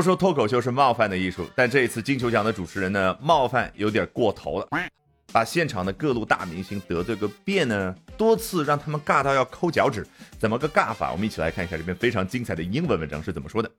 [0.00, 4.66] 都说脱口秀是冒犯的艺术，但这一次金球奖的主持人呢，冒犯有点过头了，
[5.30, 10.06] 把现场的各路大明星得罪个遍呢，多次让他们尬到要抠脚趾。
[10.38, 11.12] 怎么个尬法？
[11.12, 13.70] 我们一起来看一下这篇非常精彩的英文文章是怎么说的。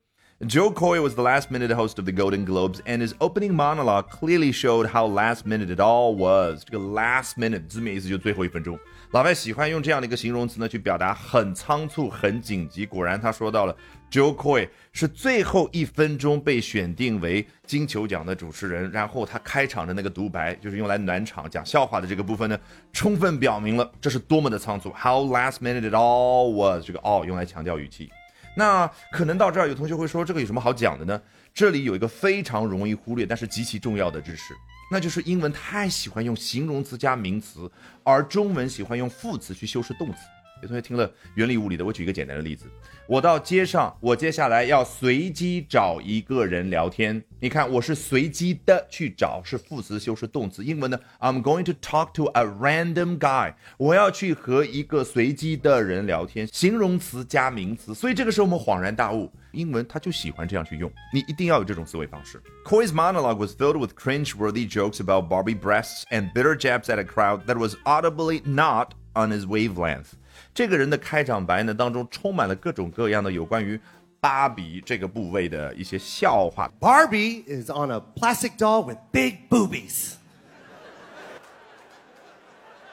[0.47, 4.09] Joe Coy was the last minute host of the Golden Globes, and his opening monologue
[4.09, 6.63] clearly showed how last minute it all was.
[6.65, 8.75] 这个 last minute 字面意思就最后一分钟。
[9.11, 12.87] 老外喜欢用这样的一个形容词呢，去表达很仓促、很紧急。
[12.87, 13.77] 果然，他说到了
[14.09, 22.57] Joe Coy 是最后一分钟被选定为金球奖的主持人，然后他开场的那个独白，就是用来暖场讲笑话的这个部分呢，
[22.91, 24.91] 充分表明了这是多么的仓促。
[24.91, 28.09] How last minute it all was，这个 all 用来强调语气。
[28.55, 31.21] 那可能到这儿，有同学会说，这个有什么好讲的呢？
[31.53, 34.53] 这里有一个非常容易忽略，但是极其重要的知识，
[34.91, 37.69] 那就是英文太喜欢用形容词加名词，
[38.03, 40.17] 而中文喜欢用副词去修饰动词。
[40.62, 42.64] 有同学听了原理物理的，我举一个简单的例子：
[43.06, 47.22] 我到街上，我接下来要随机找一个人聊天。
[47.38, 50.64] 你看，我是随机的去找，是副词修饰动词。
[50.64, 53.52] 英文呢，I'm going to talk to a random guy。
[53.76, 57.94] 我要去和一个随机的人聊天，形容词加名词。
[57.94, 60.90] 所以这个时候我们恍然大悟，英文它就喜欢这样去用。
[61.12, 62.42] 你一定要有这种思维方式。
[62.64, 67.44] Coy's monologue was filled with cringe-worthy jokes about Barbie breasts and bitter jabs at a crowd
[67.44, 70.14] that was audibly not on his wavelength。
[70.53, 73.79] 这个人的开场白呢当中充满了各种各样的有关于
[74.19, 76.71] 芭比这个部位的一些笑话。
[76.79, 80.13] Barbie is on a plastic doll with big boobies.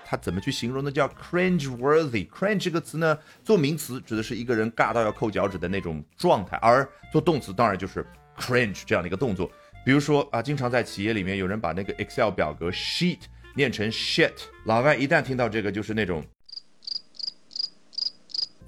[0.07, 0.91] 他怎么去形容呢？
[0.91, 2.27] 叫 cringe worthy。
[2.29, 8.03] cringe 这个词呢，做名词指的是一个人尬到要抠脚趾的那种状态，而做动词当然就是
[8.39, 9.51] cringe 这样的一个动作。
[9.85, 13.19] 比如说啊，经常在企业里面有人把那个 Excel 表格 sheet
[13.55, 14.33] 念成 shit，
[14.65, 16.25] 老外一旦听到这个就是那种。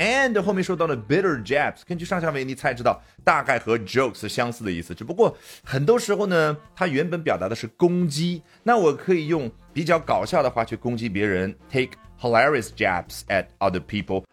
[0.01, 4.95] And 后面说到了 bitter jabs，根据上下文你猜知道，大概和 jokes 相似的意思。
[4.95, 14.25] 只不过很多时候呢，它原本表达的是攻击，那我可以用比较搞笑的话去攻击别人，take hilarious jabs at other people。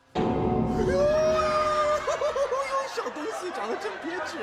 [2.95, 4.38] 小东西长得真别致。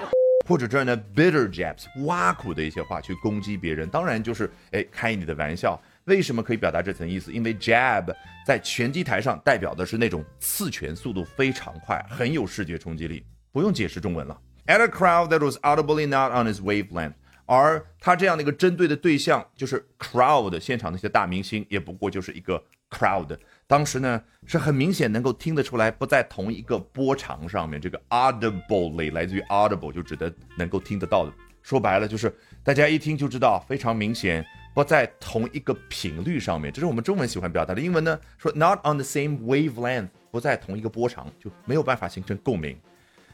[0.47, 5.81] 或者这儿呢，bitter jabs，挖苦的一些话去攻击别人，当然就是哎开你的玩笑。
[6.05, 7.33] 为什么可以表达这层意思？
[7.33, 8.15] 因为 jab
[8.47, 14.39] 在拳击台上代表的是那种刺拳速度非常快，很有视觉冲击力，不用解释中文了。
[14.67, 17.15] At a crowd that was audibly not on his wavelength，
[17.47, 23.37] 而他这样的一个针对的对象就是 crowd，现场那些大明星也不过就是一个 crowd。
[23.67, 27.81] 当时呢是很明显能够听得出来不在同一个波长上面。
[27.81, 31.33] 这个 audibly 来自于 audible，就指的能够听得到的。
[31.63, 34.45] 说白了就是大家一听就知道，非常明显。
[34.74, 37.82] 不在同一个频率上面，这是我们中文喜欢表达的。
[37.82, 42.78] 英文呢说 not on the same wavelength，不在同一个波长，就没有办法形成共鸣。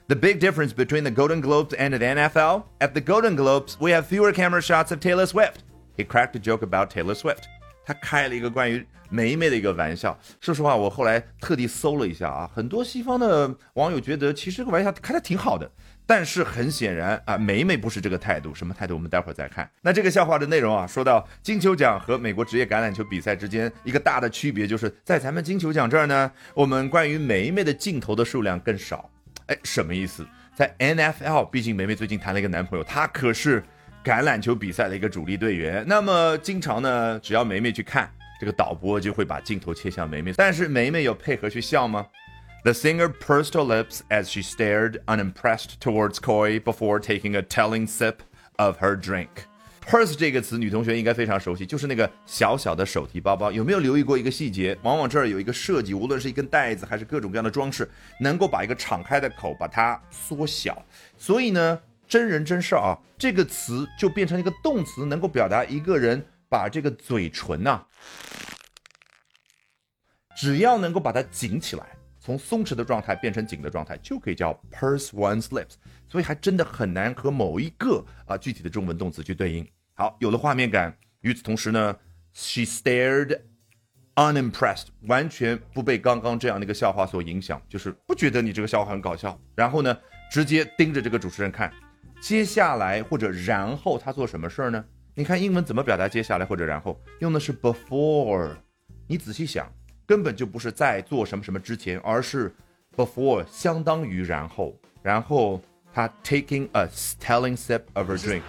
[0.08, 3.92] The big difference between the Golden Globes and the NFL at the Golden Globes, we
[3.92, 5.64] have fewer camera shots of Taylor Swift.
[5.98, 7.48] He cracked a joke about Taylor Swift.
[7.85, 10.19] 他开了一个关于梅梅的一个玩笑。
[10.41, 15.71] 说实话，我后来特地搜了一下啊，很多西方的网友觉得其实这个玩笑开的挺好的。
[16.07, 18.95] 但是很显然啊，梅梅不是这个态度，什么态度？
[18.95, 19.71] 我们待会儿再看。
[19.81, 29.09] 那这个笑话的内容啊，说到金球奖和美国职业橄榄球比赛之间一个大的区别，就是在咱们金球奖这儿呢，我们关于梅梅的镜头的数量更少。
[29.47, 30.27] 哎，什么意思？
[30.57, 33.63] 在 NFL，毕竟梅梅最近谈了一个男朋友，她可是
[34.05, 35.85] 橄榄球比赛的一个主力队员。
[35.87, 40.33] 那么经常呢，只要梅梅去看，这个导播就会把镜头切向梅梅。
[40.33, 42.07] 但是梅梅有配合去笑吗
[42.63, 48.17] ？The singer pursed her lips as she stared unimpressed towards Coy before taking a telling sip
[48.57, 49.29] of her drink.
[49.87, 53.51] Purse 这个词，女同学应该非常熟悉，就是那个小小的手提包包。
[53.51, 54.77] 有没有留意过一个细节？
[54.83, 57.91] 往往这儿有一个设计，无论是一根带子还是各种各样的装饰，
[58.21, 60.81] 能够把一个敞开的口把它缩小。
[61.17, 67.87] 所以呢，真人真事儿啊，这个词就变成一个动词，能够表达一个人把这个嘴唇呐，
[70.37, 71.87] 只要能够把它紧起来。
[72.23, 75.75] 从松弛的状态变成紧的状态，就可以叫 purse one's lips。
[76.07, 79.67] 所以还真的很难和某一个啊具体的中文动词去对应。
[79.95, 80.95] 好，有了画面感。
[81.21, 81.97] 与此同时呢
[82.35, 83.41] ，she stared
[84.17, 89.41] unimpressed，完全不被刚刚这样的一个笑话所影响，就是不觉得你这个笑话很搞笑。
[89.55, 89.97] 然后呢，
[90.31, 91.73] 直接盯着这个主持人看。
[92.21, 94.85] 接下来或者然后他做什么事儿呢？
[95.15, 97.01] 你看英文怎么表达接下来或者然后？
[97.21, 98.57] 用的是 before。
[99.07, 99.71] 你仔细想。
[100.07, 102.53] 根本就不是在做什么什么之前，而是
[102.97, 105.63] before 相当于然后，然后
[105.95, 106.89] 他 taking a
[107.21, 108.43] telling sip of a drink。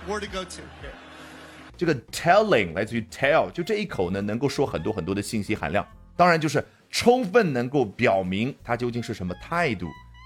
[1.78, 9.86] 这个 telling 来自于 tell，就这一口呢，能够说很多很多的信息含量，当然就是充分能够表明他究竟是什么态度，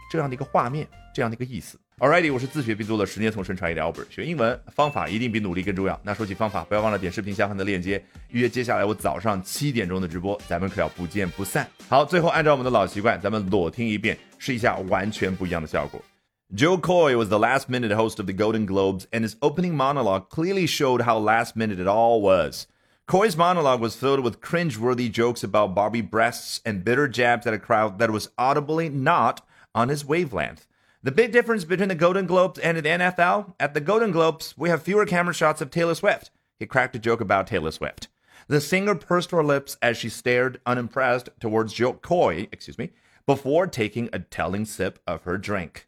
[0.10, 1.78] 这样的一个画面，这样的一个意思。
[1.99, 6.01] Alrighty，我是自学必做了十年同声传译的 Albert，学英文方法一定比努力更重要。
[6.03, 11.69] 那说起方法，不要忘了点视频下方的链接，预约接下来我早上七点钟的直播，咱们可要不见不散。
[11.89, 16.01] 好，最后按照我们的老习惯，咱们裸听一遍，试一下完全不一样的效果。
[16.57, 20.67] Joe Coy was the last minute host of the Golden Globes, and his opening monologue clearly
[20.67, 22.67] showed how last minute it all was.
[23.07, 27.59] Coy's monologue was filled with cringe-worthy jokes about Barbie breasts and bitter jabs at a
[27.59, 29.43] crowd that was audibly not
[29.75, 30.67] on his wavelength.
[31.06, 34.70] The big difference between the Golden Globes and the NFL at the Golden Globes, we
[34.70, 36.32] have fewer camera shots of Taylor Swift.
[36.58, 38.08] He cracked a joke about Taylor Swift.
[38.48, 42.90] The singer pursed her lips as she stared unimpressed towards Joe Coy, excuse me,
[43.28, 45.88] before taking a telling sip of her drink.